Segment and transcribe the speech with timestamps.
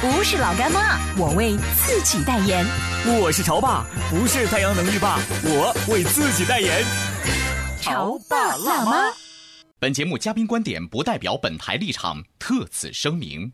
[0.00, 2.64] 不是老干妈，我为自己代言。
[3.20, 6.84] 我是潮爸，不是太阳能浴霸，我为自己代言。
[7.80, 9.12] 潮爸辣妈。
[9.80, 13.52] 本节目嘉宾观点不代表本台立场，特此声明。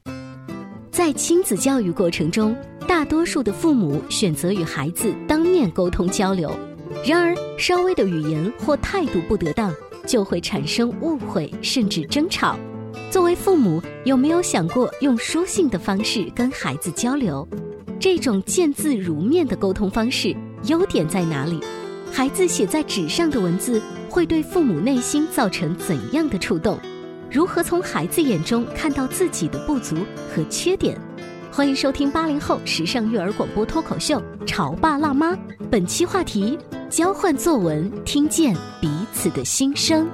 [0.92, 2.54] 在亲子教育过程中，
[2.86, 6.54] 大多数的父母选择与孩子当面沟通交流，
[7.06, 9.74] 然而稍微的语言或态度不得当，
[10.06, 12.58] 就会产生误会甚至争吵。
[13.10, 17.46] 作为父母，有没有想过用书信的方式跟孩子交流？
[18.00, 21.60] 这种见字如面的沟通方式优点在哪里？
[22.12, 26.78] 孩子写在纸上的文字会对父母内心造成怎样的触动？
[27.30, 29.96] 如何从孩子眼中看到自己的不足
[30.34, 31.00] 和缺点？
[31.50, 35.32] 欢迎收听八零后时尚育儿广播脱口秀《潮爸辣妈》，
[35.70, 36.58] 本期话题：
[36.90, 40.08] 交换作文，听见彼此的心声。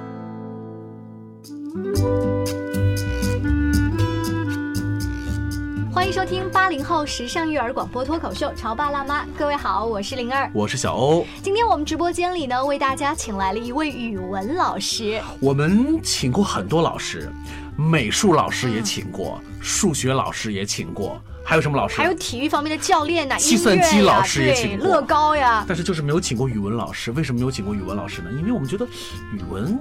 [6.11, 11.25] 迎收听八零后时尚育儿广播脱口秀《潮爸辣妈》，各位好，我是灵儿，我是小欧。
[11.41, 15.21] 今天我们直播间里呢，为大家请来了一位语文老师。
[15.39, 17.31] 我们请过很多老师，
[17.77, 21.17] 美术老师也请过，数学老师也请过。
[21.45, 21.97] 还有什么老师？
[21.97, 25.63] 还有体育方面的教练呐，计算机老师也请过，乐高呀。
[25.65, 27.09] 但是就是没有请过语文老师。
[27.13, 28.29] 为什么没有请过语文老师呢？
[28.37, 28.85] 因为我们觉得
[29.33, 29.79] 语文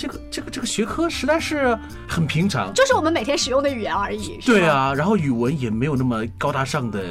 [0.00, 1.78] 这个这个这个学科实在是
[2.08, 4.38] 很平常，就是我们每天使用的语言而已。
[4.46, 7.02] 对啊，然后语文也没有那么高大上的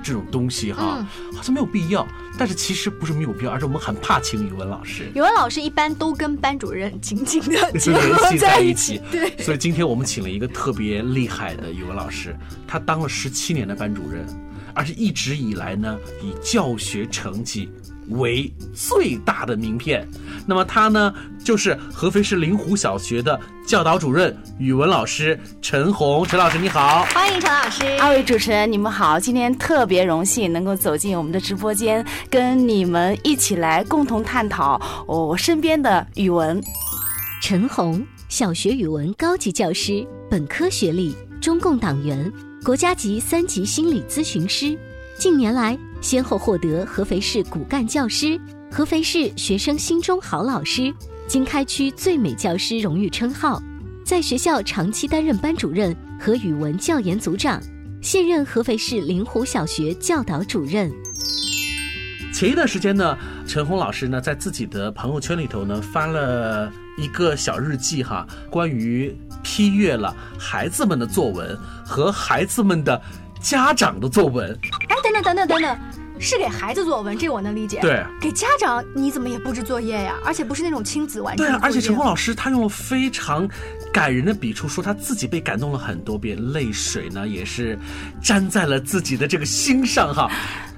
[0.00, 1.04] 这种东西哈，
[1.34, 2.06] 好像没有必要。
[2.38, 5.10] 但是其实不是没有必要，而是我们很怕请语文老师。
[5.12, 9.02] 语文老师一般都跟班主任紧紧的联系在一起。
[9.10, 14.24] 对，所以今天我们请了一个特别厉害的语文老师，他当了十七年的班主任，
[14.72, 17.68] 而且一直以来呢，以教学成绩。
[18.08, 20.06] 为最大的名片，
[20.46, 26.26] 那么他呢，就是合肥市灵湖小学的教导主任、语文老师陈红。
[26.26, 27.84] 陈老师你好，欢迎陈老师。
[28.00, 36.60] 二位主持人你们好，今天特别荣幸能够走进我们的直播间，跟你们一起来共同探讨我身边的语文。
[37.40, 42.30] 陈红，小学语文高级教师，本科学历，中共党员，
[42.64, 44.76] 国家级三级心理咨询师。
[45.18, 48.40] 近年来，先后获得合肥市骨干教师、
[48.72, 50.92] 合肥市学生心中好老师、
[51.28, 53.62] 经开区最美教师荣誉称号，
[54.04, 57.60] 在学校长期担任班主任和语文教研组长，
[58.00, 60.90] 现任合肥市灵湖小学教导主任。
[62.32, 73.00] 前一段时间呢，陈红老师呢在自己的朋友圈里头呢发了一个小日记哈，关于批阅了孩子们的作文和孩子们的。
[73.42, 74.54] 家长的作文，
[74.86, 75.78] 哎，等等等等等等，
[76.20, 77.80] 是给孩子作文，这我能理解。
[77.80, 80.14] 对，给家长你怎么也布置作业呀？
[80.24, 81.46] 而且不是那种亲子完成。
[81.46, 83.48] 对啊，而且陈红老师他用了非常
[83.92, 87.78] 感人的笔触，说他自己被感动了很多遍，泪水呢也是
[88.22, 90.30] 粘在了自己的这个心上哈。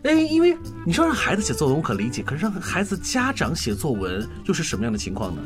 [0.05, 5.43] 哎，因为你说让孩子写作文我可理解，可是让孩子家长写作文又是什么样的情况呢？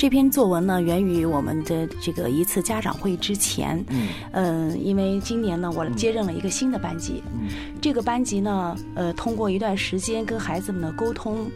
[0.00, 3.84] 这篇作文呢，源于我们的这个一次家长会之前。
[3.90, 7.22] 嗯，嗯，因为今年呢，我接任了一个新的班级。
[7.34, 7.50] 嗯，
[7.82, 11.50] 这个班级呢，呃，通过一段时间跟孩子们的沟通，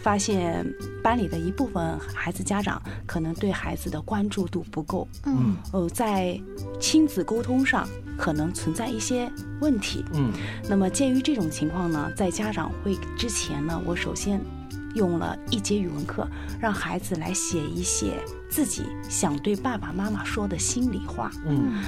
[0.00, 0.64] 发现
[1.02, 5.08] 班里的一部分孩子家长可能对孩子的关注度不够。
[5.26, 6.40] 嗯，呃，在
[6.78, 7.84] 亲子沟通上
[8.16, 9.28] 可能存在一些
[9.60, 10.04] 问题。
[10.14, 10.30] 嗯，
[10.68, 14.40] 那么鉴于这种情况呢，在家长会之前呢，我首先。
[14.94, 16.26] 用了一节语文课，
[16.60, 18.14] 让孩子来写一写
[18.48, 21.30] 自己想对爸爸妈妈说的心里话。
[21.46, 21.82] 嗯，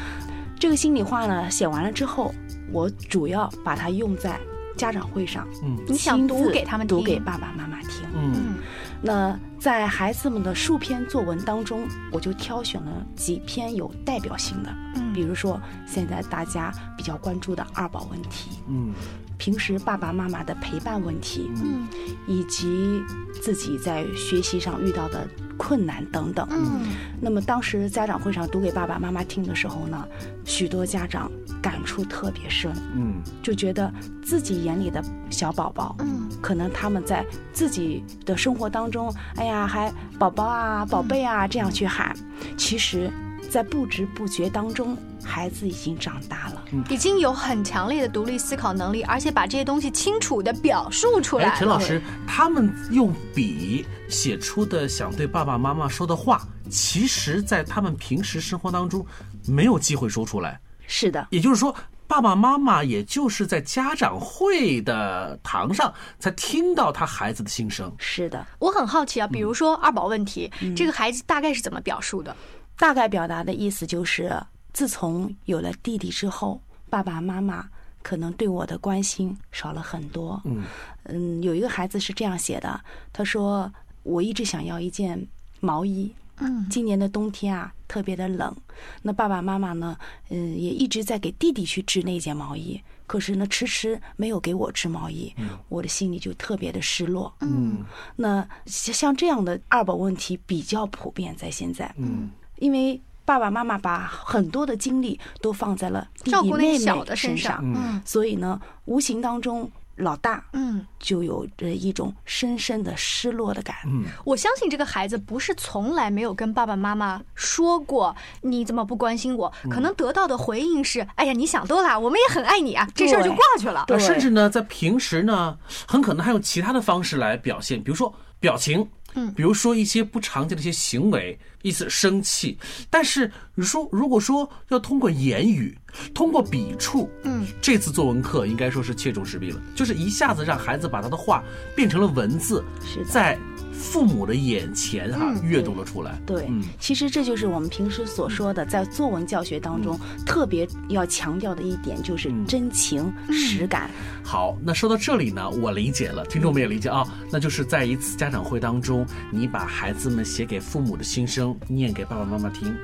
[0.59, 2.35] 这个心里话呢，写完了之后，
[2.71, 4.39] 我主要把它用在
[4.77, 5.47] 家长会上。
[5.63, 8.07] 嗯，你想读给他们读给爸爸妈妈听。
[8.15, 8.55] 嗯，
[9.03, 14.71] 那在孩子们的数篇作文当中，我就挑选了几篇有代表性的。
[14.97, 18.51] 嗯，比如说现在大家比较关注的二宝问题。
[18.69, 18.93] 嗯。
[19.41, 21.89] 平时爸爸妈妈的陪伴问题，嗯。
[22.27, 23.03] 以及
[23.41, 25.27] 自己在学习上遇到的
[25.57, 26.47] 困难等等。
[26.51, 26.83] 嗯。
[27.19, 30.07] 那么当时家长会上读给爸爸妈妈听的时候呢，
[30.45, 31.33] 许多家长
[31.63, 33.15] 感触特别深，嗯。
[33.43, 33.91] 就觉得
[34.23, 36.29] 自己眼里的小宝宝，嗯。
[36.43, 42.15] 可能他们在自己的生活当中，哎呀，还宝宝啊、宝贝啊这样去喊，
[42.59, 43.11] 其实，
[43.49, 44.95] 在不知不觉当中，
[45.25, 46.60] 孩子已经长大了。
[46.89, 59.05] 已经有很强烈的独立思考能力，而且把这些东西清楚的表述出来哎，陈老师，他们用笔写出的想对爸爸妈妈说的话，其实，在他们平时生活当中
[59.47, 60.61] 没有机会说出来。
[60.87, 61.75] 是的，也就是说，
[62.07, 67.93] 爸爸妈妈也就是在家长会的堂上才听到他孩子的心声。
[67.99, 72.35] 是的，我很好奇啊，比如说二宝问题，嗯这个孩子大概是怎么表述的？
[72.77, 74.33] 大概表达的意思就是，
[74.73, 77.69] 自从有了弟弟之后，爸爸妈妈
[78.03, 80.41] 可能对我的关心少了很多。
[80.45, 80.63] 嗯。
[81.05, 82.81] 嗯，有一个孩子是这样写的，
[83.13, 83.73] 他说
[84.05, 85.27] ：“我一直想要一件
[85.61, 86.67] 毛衣。”嗯。
[86.71, 88.55] 今年的冬天啊，特别的冷。
[89.03, 89.97] 那爸爸妈妈呢，
[90.29, 95.35] 嗯，也一直在给弟弟去织那件毛衣，可是呢，迟迟没有给我织毛衣，
[95.69, 97.33] 我的心里就特别的失落。
[97.41, 97.85] 嗯。
[98.17, 102.99] 那像像这样的二宝问题比较普遍，在现在，嗯，因为
[103.31, 108.03] 爸爸妈妈把很多的精力都放在了弟照顾那弟妹妹小的身身上，嗯。
[108.05, 113.77] 所以呢，无形当中老大嗯，就有着一种深深的失落的感。
[113.87, 114.03] 嗯。
[114.25, 123.37] 我相信这个孩子不是从来没有跟爸爸妈妈说过你怎么不关心我，可能得到的回应是：哎呀，你想多了，我们也很爱你啊，这事儿就对。
[123.37, 123.85] 挂去了。
[123.87, 125.57] 对呃甚至呢，在平时呢，
[125.87, 132.59] 很可能还用其他的方式来表现，比如说表情，嗯比如说一些不常见的一些行为，意思生气。
[132.89, 135.77] 但是你说，如果说要通过言语，
[136.15, 141.43] 通过笔触，嗯，这次作文课应该说是切中时弊了，就是一下子让孩子把他的话
[141.75, 143.39] 变成了文字，是在
[143.81, 146.21] 父母的眼前哈、嗯阅读了出来。
[146.27, 146.63] 对，嗯。
[146.79, 152.47] 其实这就是我们平时所说的，在作文教学当中特别要强调的一点，就是嗯。
[152.47, 153.91] 真情实感。
[154.23, 162.75] 好，那说到这里呢，我理解了，听众们也理解啊，那就是在一次家长会当中，你把孩子们写给父母的心声念给爸爸妈妈听，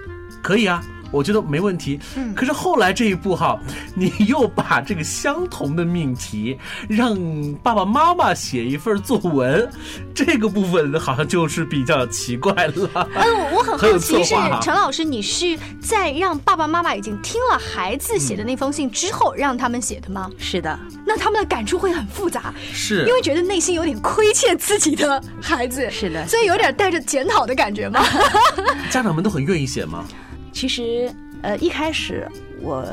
[0.43, 1.99] 可以啊，我觉得没问题。
[2.17, 2.35] 嗯。
[2.35, 3.61] 可是后来这一步哈，
[3.95, 6.57] 你又把这个相同的命题
[6.89, 7.17] 让
[7.63, 9.69] 爸爸妈妈写一份作文，
[10.15, 13.09] 这个部分好像就是比较奇怪了。
[13.15, 20.31] 嗯，我很很好奇是陈老师，你是在让爸爸妈妈已经听了孩子写的那封信之后让他们写的吗？
[20.39, 28.05] 是的，那他们的感触会很复杂，是因为觉得内心有点亏欠自己的孩子，是的所以有点带着检讨的感觉吗？
[28.91, 30.05] 家长们都很愿意写吗？
[30.53, 31.13] 其实
[31.43, 32.27] 呃一开始
[32.61, 32.85] 我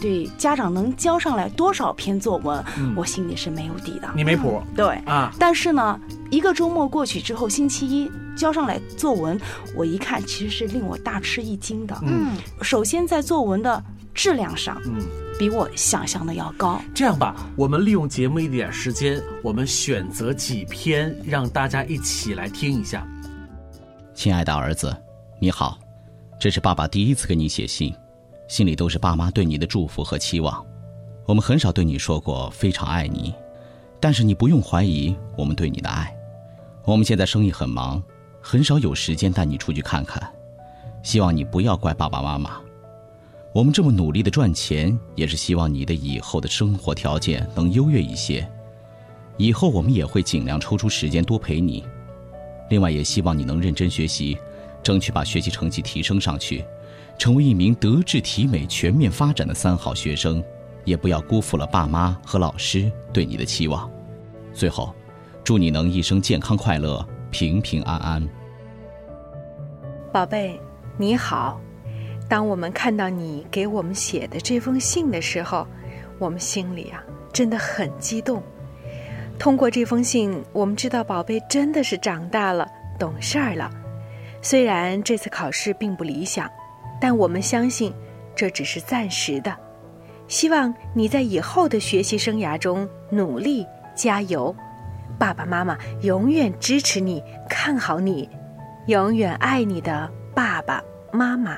[0.00, 4.10] 对家长能交上来多少篇作文，嗯我心里是没有底的。
[4.16, 5.32] 你没谱对，啊？
[5.38, 6.00] 但是呢，
[6.30, 9.38] 一个周末过去之后，星期一交上来作文，
[9.76, 11.96] 我一看，其实是令我大吃一惊的。
[12.02, 13.82] 嗯，首先在作文的
[14.14, 15.00] 质量上，嗯。
[15.38, 16.78] 比我想象的要高。
[16.94, 23.08] 这样吧，我们利用节目一点时间，我们选择几篇让大家一起来听一下。
[24.14, 24.94] 亲爱的儿子，
[25.40, 25.78] 你好，
[26.38, 27.90] 这是爸爸第一次给你写信，
[28.50, 30.66] 心里都是爸妈对你的祝福和期望。
[31.24, 33.32] 我们很少对你说过非常爱你，
[34.00, 36.12] 但是你不用怀疑我们对你的爱。
[36.84, 38.02] 我们现在生意很忙，
[38.40, 40.20] 很少有时间带你出去看看，
[41.00, 42.60] 希望你不要怪爸爸妈妈。
[43.54, 48.44] 我们这么努力的赚钱，也是希望你的以后的生活条件能优越一些。
[49.36, 51.84] 以后我们也会尽量抽出时间多陪你。
[52.68, 54.36] 另外，也希望你能认真学习，
[54.82, 56.64] 争取把学习成绩提升上去，
[57.20, 60.42] 成为一名德智体美全面发展的三好学生，
[60.86, 63.90] 也不要辜负了爸妈和老师对你的期望。
[64.54, 64.94] 最后，
[65.44, 68.26] 祝你能一生健康快乐、平平安安。
[70.10, 70.58] 宝贝，
[70.96, 71.60] 你好。
[72.26, 75.66] 当我们看到你给我们写的这封信的时候，
[76.18, 78.42] 我们心里啊真的很激动。
[79.38, 82.66] 通过这封信，我们知道宝贝真的是长大了，
[82.98, 83.70] 懂事儿了。
[84.40, 86.50] 虽然这次考试并不理想，
[87.00, 87.92] 但我们相信
[88.36, 89.56] 这只是暂时的。
[90.28, 93.66] 希望你在以后的学习生涯中努力
[93.96, 94.54] 加油。
[95.18, 98.28] 爸爸妈妈永远支持你，看好你，
[98.86, 101.56] 永远爱你的爸爸妈妈。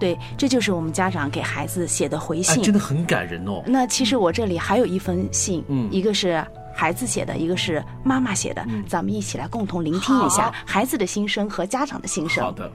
[0.00, 2.62] 对，这就是我们家长给孩子写的回哎，信。
[2.62, 3.62] 真的很感人哦。
[3.66, 12.42] 那其实我这里还有一封信，嗯一个是孩子写的，一个是妈妈写的，嗯咱们一起来共同聆听一下孩子的心声和家长的心声。
[12.42, 12.68] 好的，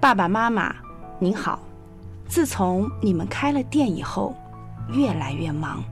[0.00, 0.74] 爸爸妈妈，
[1.24, 1.58] 您好。
[2.28, 4.34] 自从你们开了店以后，
[4.92, 5.82] 越来越忙，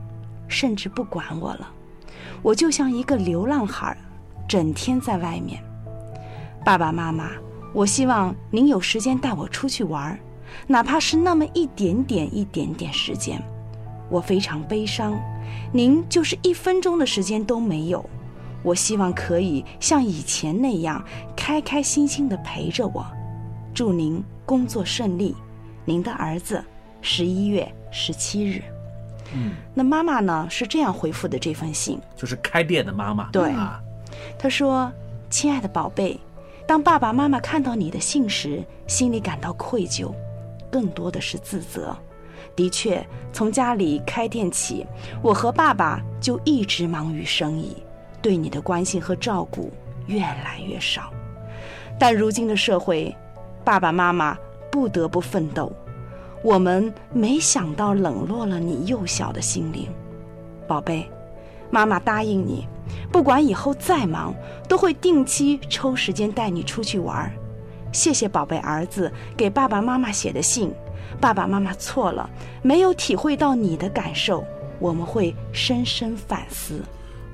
[0.47, 1.67] 甚至不管我了。
[2.43, 3.97] 我就像一个流浪孩，
[4.47, 5.59] 整天在外面。
[6.63, 7.31] 爸爸妈妈，
[7.73, 10.15] 我希望您有时间带我出去玩，
[10.67, 13.41] 哪怕是那么一点点、一点点时间。
[14.11, 15.19] 我非常悲伤，
[15.71, 18.07] 您就是一分钟的时间都没有。
[18.61, 21.03] 我希望可以像以前那样
[21.35, 23.03] 开开心心的陪着我。
[23.73, 25.35] 祝您工作顺利，
[25.85, 26.63] 您的儿子，
[27.01, 28.61] 十一月十七日。
[29.33, 33.29] 嗯，那妈妈呢是这样回复的这封信，就是开店的妈妈。
[33.31, 33.81] 对啊，
[34.37, 34.91] 她说
[35.29, 36.19] ：“亲爱的宝贝，
[36.67, 40.13] 当爸爸妈妈看到你的信时，心里感到愧疚，
[40.71, 41.95] 更多的是自责。
[42.55, 44.85] 的确，从家里开店起，
[45.23, 47.75] 我和爸爸就一直忙于生意，
[48.21, 49.71] 对你的关心和照顾
[50.05, 51.11] 越来越少。
[51.97, 53.15] 但如今的社会，
[53.63, 54.37] 爸爸妈妈
[54.71, 55.71] 不得不奋斗。
[56.43, 59.87] 我们没想到冷落了你幼小的心灵，
[60.67, 61.09] 宝贝，
[61.71, 62.67] 妈妈答应你，
[63.11, 64.35] 不管以后再忙，
[64.67, 67.31] 都会定期抽时间带你出去玩儿。
[67.93, 70.73] 谢谢宝贝儿子给爸爸妈妈写的信，
[71.21, 72.29] 爸爸妈妈错了，
[72.61, 74.43] 没有体会到你的感受，
[74.79, 76.81] 我们会深深反思。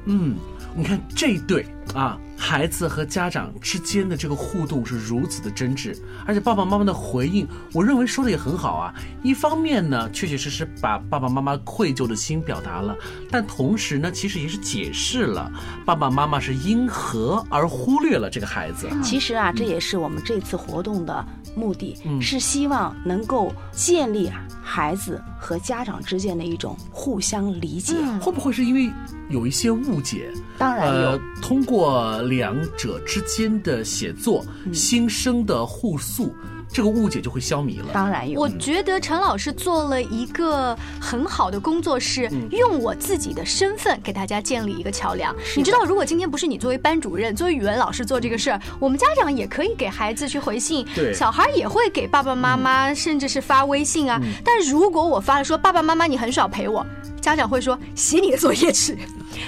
[0.06, 0.36] 嗯，
[0.76, 5.94] 你看这对啊，孩子和家长之间的这个互动是如此的真挚，
[6.26, 8.94] 而且爸爸妈妈的回应，我认为说的也很好啊。
[9.22, 12.96] 一方面呢，确确实实把爸爸妈妈愧疚的心表达了，
[13.30, 15.52] 但同时呢，其实也是解释了
[15.86, 18.90] 爸爸妈妈是因何而忽略了这个孩子。
[19.04, 27.96] 其实啊，这也是我们这次活动的目的，嗯是希望能够建立啊孩子和家长之间的一种互相理解。
[28.22, 28.90] 会不会是因为
[29.30, 30.32] 有一些误解？
[30.58, 36.36] 当然有，呃，通过两者之间的写作，嗯新生的互诉，
[36.72, 37.88] 这个误解就会消弭了。
[37.92, 38.40] 当然有。
[38.40, 45.36] 我觉得陈老师做了一个很好的工作，是嗯用我自己的身份给大家建立一个桥梁。
[45.58, 54.20] 你知道，如果今天不是你作为班主任、作为语文老师做这个事儿，我们家长也可以给孩子去回信，对小孩也会给爸爸妈妈，甚至是发微信啊。
[54.24, 56.86] 嗯但如果我发了说爸爸妈妈你很少陪我，
[57.20, 58.98] 家长会说写你的作业去。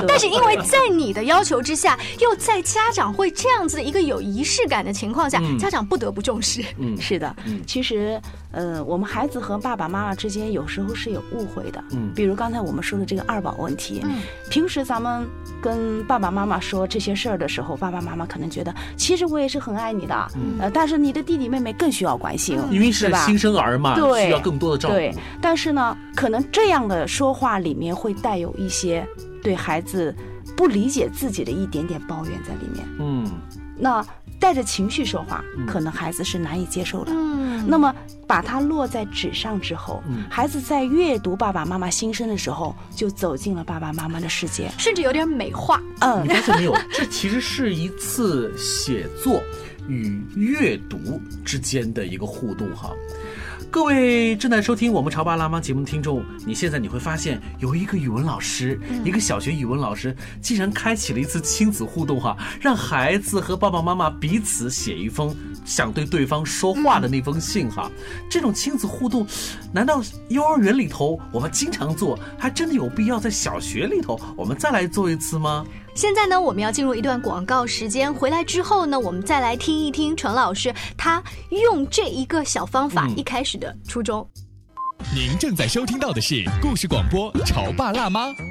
[0.07, 5.57] 但是因为在你的要求之下，又在家长会这样子的一个有仪式感的情况下，嗯。
[5.57, 6.63] 家长不得不重视。
[6.77, 7.61] 嗯，是的，嗯。
[7.67, 8.19] 其实，
[8.51, 11.83] 呃，我们孩子和爸爸妈妈之间有时候是有误会的。
[11.91, 12.11] 嗯。
[12.15, 14.21] 比如刚才我们说的这个二宝问题，嗯。
[14.49, 15.27] 平时咱们
[15.61, 20.57] 跟爸爸妈妈说这些事儿的时候，爸爸妈妈可能觉得，其实我也是很爱你的，嗯。
[20.59, 24.25] 呃，但是你的弟弟妹妹更需要关心，因为是吧新生儿嘛，对。
[24.25, 24.95] 需要更多的照顾。
[24.95, 29.05] 对，但是呢，可能这样的说话里面会带有一些
[29.41, 30.15] 对孩子
[30.55, 32.85] 不理解自己的一点点抱怨在里面。
[32.99, 33.29] 嗯，
[33.77, 34.05] 那
[34.39, 37.11] 带着情绪说话嗯，可能孩子是难以接受的。
[37.13, 37.93] 嗯那么
[38.25, 44.71] 把它落在纸上之后，嗯孩子在阅读爸爸妈妈心声的时候，就走进了爸爸妈妈的世界。
[44.79, 45.79] 甚至有点美化。
[45.99, 46.75] 嗯你，发现没有？
[46.91, 49.43] 这其实是一次写作
[49.87, 52.89] 与阅读之间的一个互动哈。
[53.71, 59.05] 各位正在收听我们潮爸辣妈节目的听众，你现在你会发现有一个语文老师，嗯。
[59.05, 65.33] 一个小学语文老师，竟然开启了一次亲子互动哈，让孩子和爸爸妈妈彼此写一封
[65.71, 67.89] 想对对方说话的那封信哈。
[68.29, 69.25] 这种亲子互动，
[69.71, 75.65] 难道幼儿园里头我们经常做，还真的有必要在小学里头我们再来做一次吗？
[75.95, 84.27] 现在呢，我们要进入一段广告时间，回来之后呢，我们再来听一听陈老师他用这一个小方法嗯一开始的初衷。
[85.15, 88.27] 您正在收听到的是故事广播《潮爸辣妈》。《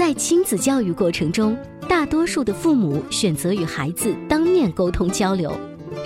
[0.00, 1.54] 在亲子教育过程中，
[1.86, 5.54] 大多数的父母选择与孩子当面沟通交流，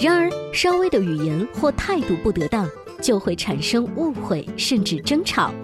[0.01, 2.69] 然而稍微的语言或态度不得当，
[3.01, 5.55] 就会产生误会甚至争吵。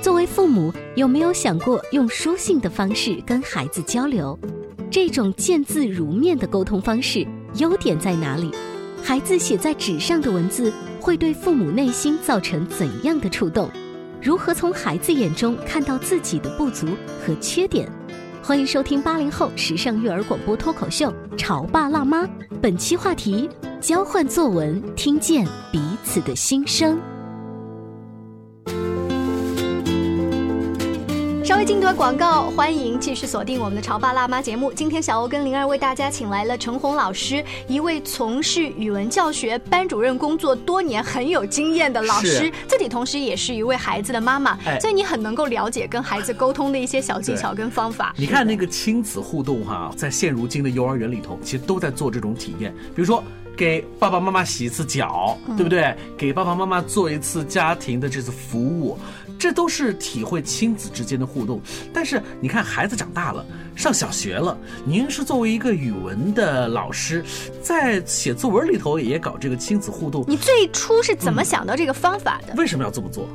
[0.00, 4.38] 作为父母，有没有想过用书信的方式跟孩子交流？
[4.88, 8.52] 这种见字如面的沟通方式优点在哪里？
[9.02, 13.68] 孩子写在纸上的文字会对父母内心造成怎样的触动？
[14.22, 16.88] 如何从孩子眼中看到自己的不足
[17.24, 17.90] 和缺点？
[18.42, 22.24] 欢迎收听八零后时尚育儿广播脱口秀《潮爸辣妈》，
[22.60, 23.48] 本期话题：
[23.80, 27.00] 交换作文，听见彼此的心声。
[31.60, 34.72] 微进段广告，欢迎继续锁定我们的《潮爸辣妈》节目。
[34.72, 48.14] 今天小欧跟灵儿为大家请来了陈红老师，一位从事语文教学、班主任工作多年、很有经验的老师，自己同时也是一位孩子的妈妈，所以你很能够了解跟孩子沟通的一些小技巧跟方法。
[48.16, 53.22] 你看那个亲子互动哈，在现如今的幼儿园里头，其实都在做这种体验，比如说。
[53.60, 55.94] 给爸爸妈妈洗一次脚，对不对？
[56.16, 58.98] 给爸爸妈妈做一次家庭的这次服务，
[59.38, 61.60] 这都是体会亲子之间的互动。
[61.92, 63.44] 但是你看，孩子长大了，
[63.76, 67.22] 上小学了，您是作为一个语文的老师，
[67.60, 70.24] 在写作文里头也搞这个亲子互动。
[70.26, 72.54] 你最初是怎么想到这个方法的？
[72.56, 73.28] 为什么要这么做？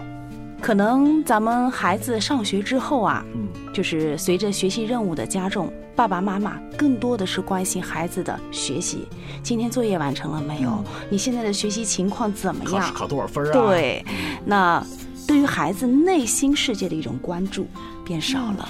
[0.66, 9.08] 可能咱们孩子上学之后啊，嗯，就是随着学习任务的加重，爸爸妈妈更多的是关心孩子的学习。
[9.44, 10.84] 今天作业完成了没有？
[11.08, 12.82] 你现在的学习情况怎么样？
[12.82, 13.52] 考试考多少分啊？
[13.52, 14.04] 对，
[14.44, 14.84] 那
[15.28, 17.68] 对于孩子内心世界的一种关注
[18.04, 18.68] 变少了，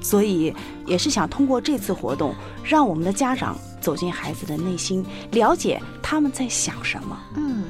[0.00, 0.54] 所以
[0.86, 7.18] 也是想通过这次活动，让我们的家长走进孩子的内心，了解他们在想什么。
[7.36, 7.64] 嗯。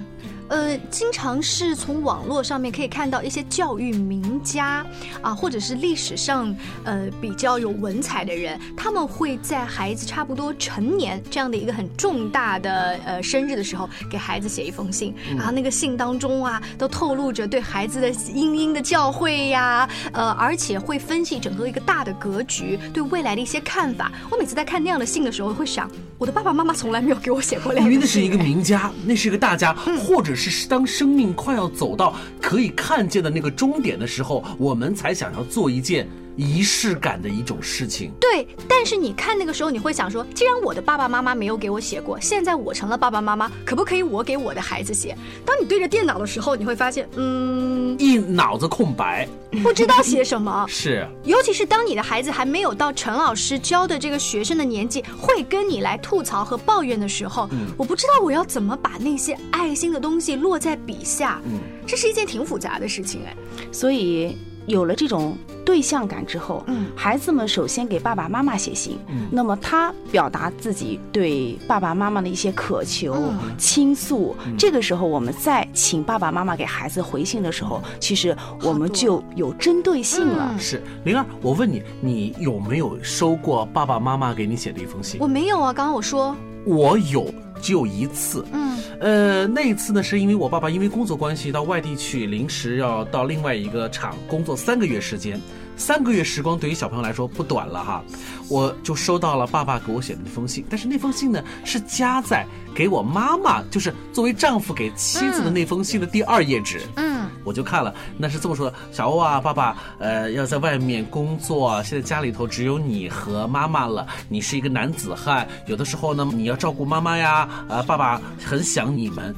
[0.49, 4.87] 呃，经常是从网络上面可以看到一些教育名家
[5.21, 24.12] 啊，或者是历史上呃比较有文采的人，他们会在孩子差不多成年这样的一个很重大的呃生日的时候，给孩子写一封信，然后那个信当中啊，都透露着对孩子的殷殷的教诲呀，呃，而且会分析整个一个大的格局，对未来的一些看法。
[24.31, 27.75] 我每次在看那样的信的时候，会想，我的爸爸妈妈从来没有给我写过。
[27.75, 30.36] 因为那是一个名家，那是一个大家，或者。
[30.37, 36.06] 是当生命快要走到可以看见的那个终点的时候，我们才想要做一件。
[36.37, 38.47] 仪式感的一种事情，对。
[38.69, 45.17] 但是你看那个时候，你会想说，既然我的爸爸妈妈没有给我写过，现在我成了爸爸妈妈，可不可以我给我的孩子写？
[45.45, 49.27] 当你对着电脑的时候，你会发现，嗯，一脑子空白，
[49.63, 50.67] 不知道写什么。
[50.69, 61.41] 是， 尤其是当你的孩子还没有到陈老师教的这个学生的年纪，会跟你来吐槽和抱怨的时候，我不知道我要怎么把那些爱心的东西落在笔下。
[61.47, 63.35] 嗯，这是一件挺复杂的事情哎。
[63.73, 64.37] 所以。
[64.67, 80.55] 有了这种对象感之后，嗯，孩子们首先给爸爸妈妈写信，嗯，那么他表达自己对爸爸妈妈的一些渴求、倾诉，这个时候我们再请爸爸妈妈给孩子回信的时候，其实我们就有针对性了。
[80.59, 85.21] 是灵儿，我问你，你有没有收过爸爸妈妈给你写的一封信？
[85.21, 87.33] 我没有啊，刚刚我说我有。
[87.60, 95.40] 只有一次，嗯，呃，那一次呢，是因为我爸爸因为工作关系到外地去，临时要到另外一个厂工作三个月时间。
[95.78, 98.02] 三个月时光对于小朋友来说不短了哈，
[98.49, 106.80] 我就收到了爸爸给我写的那封信，但是那封信呢是夹在给我妈妈，就是作为丈夫给妻子的那封信的第二页纸。
[106.97, 114.04] 嗯，我就看了，那是这么说的：小欧啊，爸爸呃要在外面工作，现在家里头只有你和妈妈了。
[114.28, 119.32] 你是一个男子汉，有的时候呢你要照顾妈妈呀，呃，爸爸很想你们。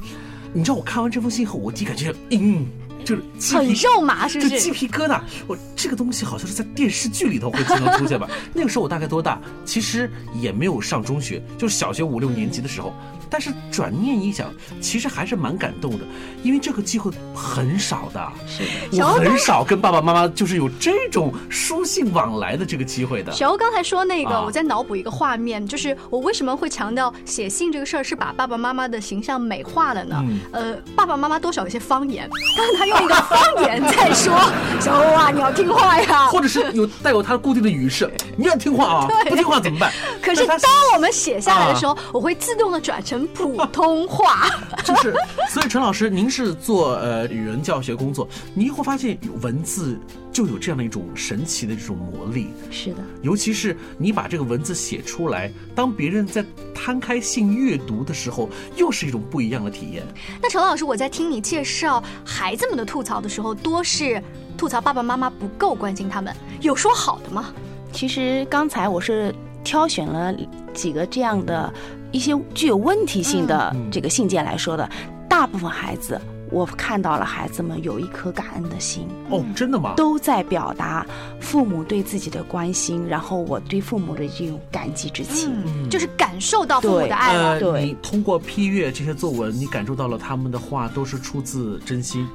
[0.51, 2.65] 你知道我看完这封信后，我第一感觉，嗯。
[3.05, 4.49] 就是很肉麻，是不是？
[4.51, 5.19] 就鸡皮疙瘩。
[5.47, 8.29] 我这个东西好像是在电视剧里头会经常出现吧？
[8.53, 9.39] 那个时候我大概多大？
[9.65, 12.93] 其实也没有上中学，就是小学五六年级的时候。
[13.29, 16.05] 但是转念一想，其实还是蛮感动的，
[16.43, 18.19] 因为这个机会很少的。
[18.47, 18.63] 是
[18.97, 23.31] 的，我很少跟爸爸妈妈就是有这种书信往来的这个机会的。
[23.31, 30.23] 小欧刚才说那个，我在脑补一个画面，就是我为什么会强调写信这个事儿是把爸爸妈妈的形象美化了呢？
[30.51, 34.33] 呃，爸爸妈妈多少有些方言，但 是他用一个方言在说
[34.81, 39.91] ：“小欧啊，你要听话呀。”或者是有带有他固定的语式， 你要听话啊，不听话怎么办？
[40.21, 40.59] 可是当
[40.95, 43.18] 我们写下来的时候，我会自动的转成。
[43.27, 44.47] 普通话
[44.83, 45.13] 就是，
[45.49, 49.99] 所以陈老师，您是做呃语文教学工作，你会发现文字
[50.31, 52.49] 就有这样的一种神奇的这种魔力。
[52.71, 60.03] 是的，尤其是你把这个文字写出来，当别人在摊开信阅读的时候，又是一种不一样的体验。
[60.41, 64.21] 那陈老师，我在听你介绍孩子们的吐槽的时候，多是
[64.57, 67.53] 吐槽爸爸妈妈不够关心他们，有说好的吗？
[67.91, 70.33] 其实刚才我是挑选了
[70.73, 71.73] 几个这样的。
[72.11, 74.89] 一些具有问题性的这个信件来说的，
[75.29, 76.19] 大部分孩子，
[76.51, 79.93] 我看到了孩子们有一颗感恩的心哦，真的吗？
[79.95, 81.05] 都在表达
[81.39, 85.51] 父母对自己的关心，然后我对父母的这种感激之情。
[85.65, 87.59] 嗯，就是感受到父母的爱了。
[87.59, 92.27] 对你通过批阅这些作文，你感受到了他们的话都是出自真心。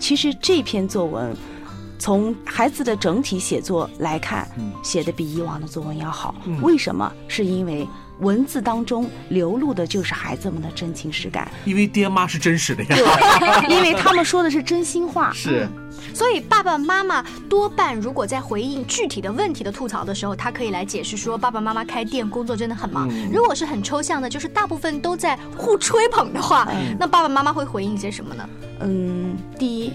[0.00, 1.32] 其实这篇作文，
[1.96, 4.48] 从孩子的整体写作来看，
[4.82, 6.34] 写的比以往的作文要好。
[6.60, 7.12] 为什么？
[7.28, 7.86] 是因为
[8.22, 11.50] 文字当中流露的就是孩子们的真情实感。
[11.64, 12.88] 因为爹妈是真实的呀。
[12.96, 15.30] 对，因为他们说的是真心话。
[15.34, 15.68] 是。
[16.14, 23.08] 所以爸爸妈妈多半如果在回应具体的问题的吐槽的时候，他可以来解释说爸爸妈妈开店工作真的很忙。
[23.32, 28.48] 如果是很抽象的，就是大部分都在互吹捧的话，那爸爸妈妈会回应一些什么呢？
[28.80, 29.92] 嗯，第一，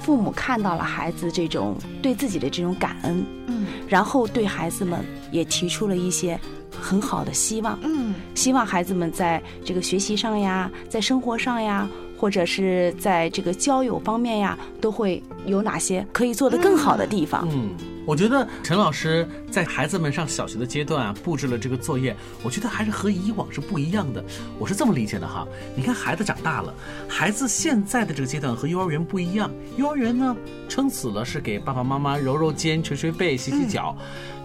[0.00, 6.38] 父母看到了孩子这种对自己的这种感恩，嗯，然后对孩子们也提出了一些
[6.70, 11.88] 很好的希望，嗯，希望孩子们在这个学习上呀，在生活上呀。
[12.16, 17.48] 或者是在这个交友方面呀，都会有哪些可以做得更好的地方？
[17.50, 17.70] 嗯，
[18.06, 24.24] 我觉得陈老师在孩子们上小学的阶段啊，布置了这个作业，我觉得还是和以往是不一样的。
[24.58, 26.72] 我是这么理解的哈，你看孩子长大了，
[27.08, 29.50] 孩子现在的这个阶段和幼儿园不一样。
[29.76, 30.36] 幼儿园呢，
[30.68, 33.96] 撑死了是给爸爸妈妈揉揉肩、捶捶背、洗洗脚。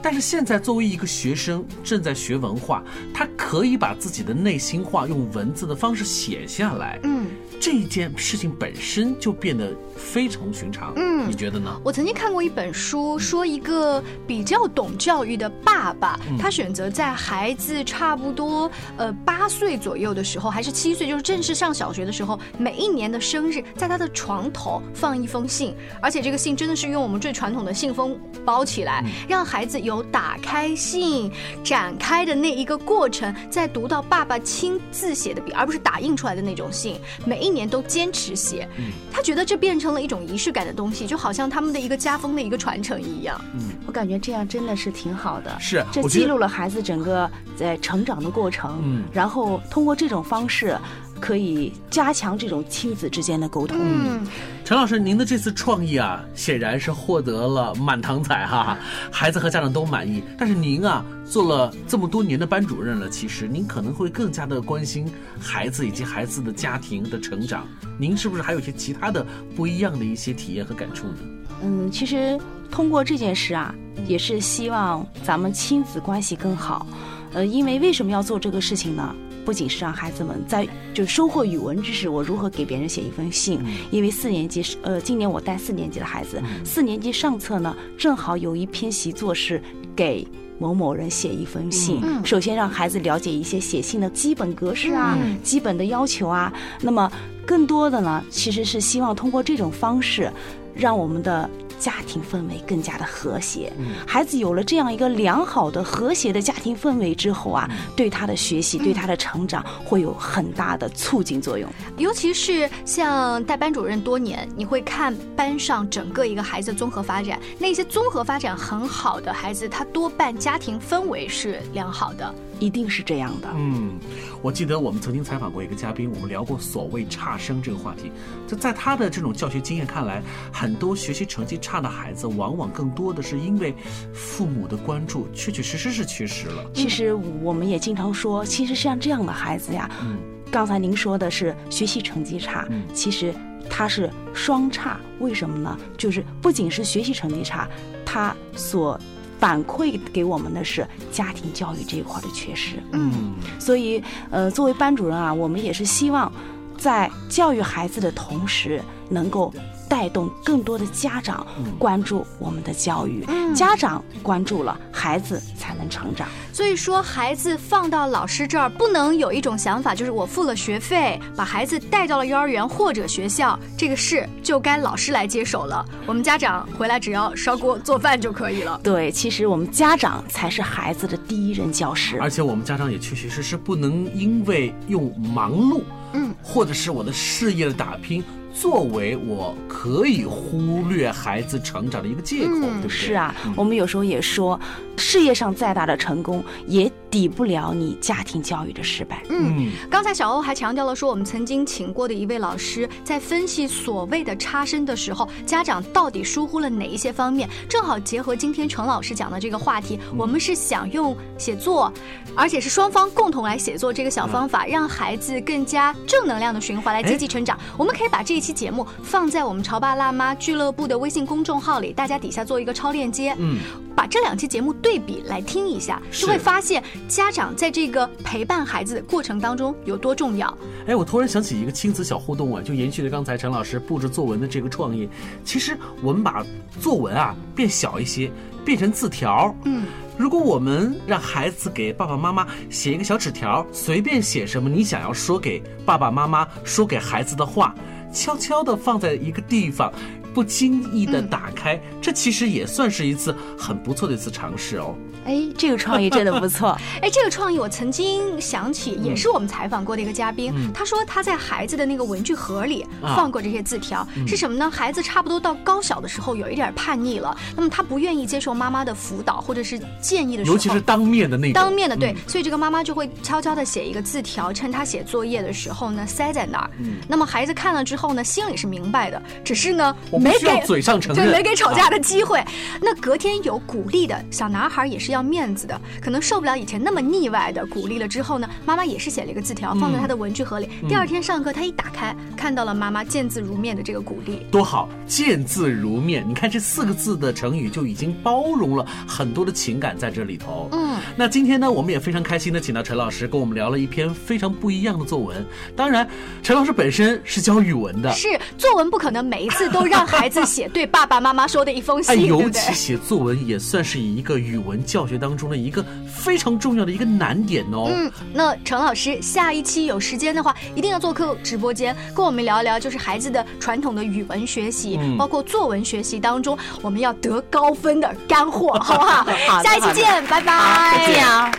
[0.04, 7.00] 但是现在，作为一个学生正在学文化，他可以把自己的内心话用文字的方式写下来。
[7.04, 7.28] 嗯，
[7.62, 10.94] 这件事情本身就变得非同寻常。
[10.96, 11.80] 嗯，你觉得呢？
[11.86, 29.92] 我曾经看过一本书，说一个比较懂教育的爸爸，他选择在孩子差不多呃八岁左右的时候，还是七岁，就是正式上小学的时候，每一年的生日，在他的床头放一封信，而且这个信真的是用我们最传统的信封包起来，让孩子有。
[29.92, 31.30] 有打开信、
[31.66, 36.98] 展开的那一个过程，在读到爸爸亲自写的笔，而不是打印出来的那种信。
[37.26, 38.68] 每一年都坚持写，
[39.12, 43.40] 他觉得这变成了一种仪式感的东西，就好像他们的一个家风的一个传承一样。
[43.54, 45.58] 嗯，我感觉这样真的是挺好的。
[45.60, 48.82] 是，这记录了孩子整个在成长的过程。
[48.84, 50.78] 嗯，然后通过这种方式。
[51.22, 53.78] 可以加强这种亲子之间的沟通。
[53.80, 54.28] 嗯，
[54.66, 58.78] 陈老师，您的这次创意啊，显然是获得了满堂彩哈，
[59.12, 60.24] 孩子和家长都满意。
[60.38, 65.06] 但是您啊，做了这么多年的班主任了，其实您可能会更加的关心
[65.40, 67.66] 孩子以及孩子的家庭的成长。
[68.00, 71.18] 您是不是还有一些其他的不一样的一些体验和感触呢？
[71.64, 72.40] 嗯，其实
[72.72, 73.74] 通过这件事啊，
[74.08, 76.88] 也是希望咱们亲子关系更好。
[77.34, 79.16] 呃，因为为什么要做这个事情呢？
[79.46, 83.60] 不仅是让孩子们在就收获语文知识，我如何给别人写一封信？
[83.92, 89.62] 因为四年级是呃，今年我带四年级的孩子，四年级上册呢，正好有一篇习作是
[89.96, 90.28] 给
[90.60, 92.02] 某某人写一封信。
[92.24, 96.54] 首先让孩子了解一些写信的基本格式啊，基本的要求啊。
[96.82, 97.12] 那么
[97.46, 100.32] 更多的呢，其实是希望通过这种方式，
[100.76, 101.50] 让我们的。
[101.82, 103.74] 家庭氛围更加的和谐，
[104.06, 111.68] 孩子有了这样一个良好的和谐的家庭氛围之后啊，对他的学习、对他的成长会有很大的促进作用。
[111.98, 122.36] 尤其是像带班主任多年，你会看班上整个一个孩子综合发展，那些综合发展很好的孩子，他多半家庭氛围是良好的。
[122.62, 123.50] 一定是这样的。
[123.56, 124.00] 嗯，
[124.44, 128.12] 我记得我们曾经采访过一个嘉宾，我们聊过所谓差生这个话题。
[128.48, 130.22] 就在他的这种教学经验看来，
[130.54, 133.74] 很多学习成绩差的孩子，往往更多的是因为
[134.14, 136.64] 父母的关注确确实实是缺失了。
[136.76, 140.20] 其实我们也经常说，其实像这样的孩子呀，嗯，
[140.52, 143.34] 刚才您说的是学习成绩差，其实
[143.72, 145.00] 他是双差。
[145.20, 145.76] 为什么呢？
[145.98, 147.68] 就是不仅是学习成绩差，
[148.06, 149.00] 他所。
[149.42, 156.32] 反馈给我们的是家庭教育这一块的缺失，嗯，所以呃，作为班主任啊，我们也是希望
[156.78, 159.52] 在教育孩子的同时，能够。
[159.92, 161.46] 带动更多的家长
[161.78, 166.30] 关注我们的教育，家长关注了，孩子才能成长。
[166.54, 175.86] 所以说，孩子放到老师这儿，不能有一种想法，就是我付了学费，把孩子带到了幼儿园或者学校，这个事就该老师来接手了。
[176.06, 178.80] 我们家长回来只要烧锅做饭就可以了。
[178.82, 182.18] 对，其实我们家长才是孩子的第一任教师。
[182.22, 185.82] 而且我们家长也确确实实不能因为用忙碌，
[186.14, 188.24] 嗯，或者是我的事业的打拼。
[188.54, 192.90] 作为我可以忽略孩子成长的一个借口，对不对？
[192.90, 194.60] 是啊，我们有时候也说，
[194.98, 199.24] 事业上再大的成功也抵不了你家庭教育的失败。
[199.30, 207.50] 嗯，刚才小欧还强调了说，我们曾经请过的一位老师在分析所谓的差生的时候，家长到底疏忽了哪一些方面？
[207.70, 211.92] 正好结合今天程老师讲的这个话题，我们是想用写作，
[212.36, 217.58] 而且是双方共同来写作这个小方法，让孩子更加正能量的循环来积极成长。
[217.78, 218.41] 我们可以把这。
[218.42, 223.60] 期节目放在我们潮爸辣妈俱乐部的微信公众号里，大家底下做一个超链接，嗯，
[223.96, 230.58] 把这两期节目对比来听一下，是就会发现家长在这个陪伴孩子的过程当中有多重要。
[230.88, 235.08] 哎，我突然想起一个亲子小互动啊，就延续了刚才陈老师布置作文的这个创意。
[235.46, 236.44] 其实我们把
[236.80, 238.32] 作文啊变小一些，
[238.66, 239.54] 变成字条。
[239.66, 239.86] 嗯，
[240.18, 247.76] 如果我们让孩子给爸爸妈妈写一个小纸条，随便写什么你想要说给爸爸妈妈、说给孩子的话，
[248.12, 249.92] 悄悄地放在一个地方，
[250.34, 254.96] 不经意的打开，这其实也算是一次很不错的一次尝试哦。
[255.24, 256.70] 哎，这个创意真的不错。
[257.02, 264.70] 哎，这个创意我曾经想起，也是我们采访过的一个嘉宾，嗯他说他在孩子的那个文具盒里啊放过这些字条，嗯是什么呢？
[264.72, 276.70] 孩子差不多到高小的时候有一点叛逆了，那么他不愿意接受妈妈的辅导或者是建议的时候，尤其是当面的那种，当面的对，嗯所以这个妈妈就会悄悄的写一个字条，趁他写作业的时候呢塞在那儿。
[276.80, 282.44] 嗯那么孩子看了之后呢，心里是明白的，只是呢没给嘴上承认对，没给吵架啊的机会。
[282.82, 290.70] 那隔天有鼓励的小男孩也是要面子的，可能受不了以前那么腻歪的鼓励了之后呢，妈妈也是写了一个字条放在他的文具盒里。
[290.84, 294.46] 嗯第二天上课他一打开，看到了妈妈见字如面的这个鼓励。
[294.52, 296.26] 多好，见字如面。
[296.28, 300.68] 你看这四个字的成语就已经包容了很多的情感在这里头。
[300.74, 305.46] 嗯，那今天呢，我们也非常开心的请到陈老师跟我们聊了一篇非常不一样的作文。
[305.76, 306.08] 当然，
[306.44, 312.74] 陈老师本身是教语文的，是作文不可能每一次都让孩子写对爸爸妈妈说的一封哎，信，对尤不对其？
[312.74, 317.90] 写作文也算是一个语文教学当中的一个非常重要的一个难点哦。
[317.94, 329.26] 嗯，那陈老师下一期有时间的话，一定要做客直播间，跟我们聊一聊，就是孩子的传统的语文学习，嗯包括作文学习当中，我们要得高分的干货， 好不好？
[329.48, 331.52] 好下一期见，拜拜，再见啊。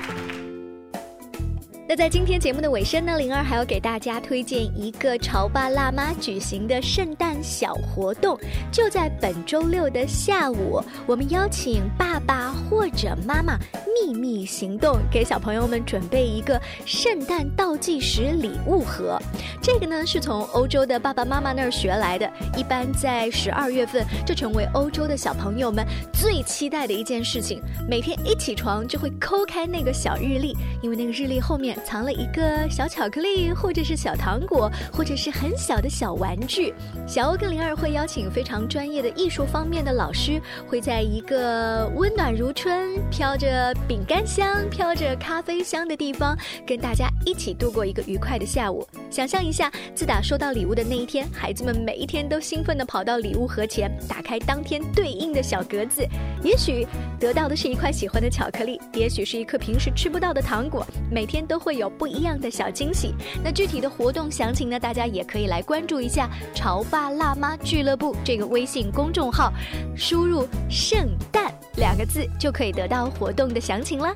[1.93, 8.35] 那在今天节目的尾声呢，灵儿还要给大家推荐一个潮爸辣妈举行的圣诞小活动，
[8.73, 19.21] 就在本周六的下午，我们邀请爸爸或者妈妈秘密行动，给小朋友们准备一个圣诞倒计时礼物盒。
[19.61, 22.27] 这个呢是从欧洲的爸爸妈妈那儿学来的，
[22.57, 27.61] 一般在十二月份，这成为欧洲的小朋友们最期待的一件事情。
[27.87, 36.73] 每天一起床就会抠开那个小日历，因为那个日历后面藏了一个小巧克力，或者是小糖果，或者是很小的小玩具。
[37.07, 48.87] 小欧跟灵儿会邀请非常专业的艺术方面的老师，会在一个温暖如春、飘着饼干香、飘着咖啡香的地方，跟大家一起度过一个愉快的下午。
[49.11, 56.07] 想象一下，自打收到礼物的那一天，孩子们每一天都兴奋地跑到礼物盒前，打开当天对应的小格子，
[56.43, 56.87] 也许
[57.19, 63.15] 得到的是一块喜欢的巧克力，也许是一颗平时吃不到的糖果，每天都会会有不一样的小惊喜。
[63.43, 69.51] 那具体的活动详情呢，大家也可以来关注一下“潮爸辣妈俱乐部”这个微信公众号，
[69.97, 74.15] 输入“圣诞”两个字就可以得到活动的详情了。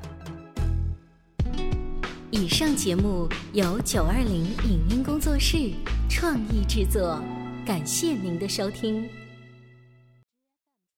[2.31, 5.57] 以上节目由九二零影音工作室
[6.11, 7.19] 创意制作，
[7.65, 9.09] 感谢您的收听。